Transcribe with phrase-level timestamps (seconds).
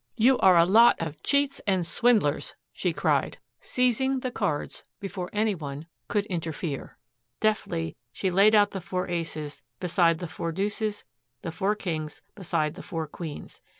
[0.17, 5.53] "You are a lot of cheats and swindlers," she cried, seizing the cards before any
[5.53, 6.97] one could interfere.
[7.39, 11.03] Deftly she laid out the four aces beside the four deuces,
[11.43, 13.61] the four kings beside the four queens.